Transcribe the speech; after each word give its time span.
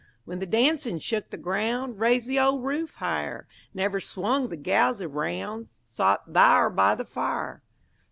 When 0.25 0.39
the 0.39 0.47
dancin' 0.47 0.97
shook 0.97 1.29
the 1.29 1.37
groun' 1.37 1.95
Raised 1.95 2.27
the 2.27 2.39
ol' 2.39 2.59
roof 2.59 2.95
higher, 2.95 3.45
Never 3.71 3.99
swung 3.99 4.47
the 4.47 4.57
gals 4.57 4.99
eroun' 4.99 5.67
Sot 5.67 6.33
thar' 6.33 6.71
by 6.71 6.95
the 6.95 7.05
fire. 7.05 7.61